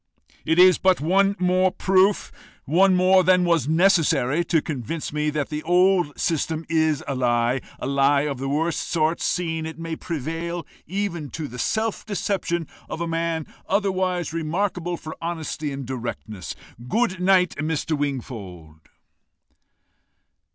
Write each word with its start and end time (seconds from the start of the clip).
"It 0.45 0.57
is 0.57 0.79
but 0.79 0.99
one 0.99 1.35
more 1.37 1.69
proof 1.69 2.31
more 2.65 3.23
than 3.23 3.45
was 3.45 3.67
necessary 3.67 4.43
to 4.45 4.59
convince 4.59 5.13
me 5.13 5.29
that 5.29 5.49
the 5.49 5.61
old 5.61 6.19
system 6.19 6.65
is 6.69 7.03
a 7.07 7.13
lie 7.13 7.61
a 7.77 7.85
lie 7.85 8.21
of 8.23 8.39
the 8.39 8.49
worst 8.49 8.81
sort, 8.89 9.21
seeing 9.21 9.63
it 9.67 9.77
may 9.77 9.95
prevail 9.95 10.65
even 10.87 11.29
to 11.29 11.47
the 11.47 11.59
self 11.59 12.03
deception 12.03 12.65
of 12.89 12.99
a 12.99 13.07
man 13.07 13.45
otherwise 13.69 14.33
remarkable 14.33 14.97
for 14.97 15.15
honesty 15.21 15.71
and 15.71 15.85
directness. 15.85 16.55
Good 16.87 17.19
night, 17.19 17.51
Mr. 17.57 17.95
Wingfold." 17.95 18.79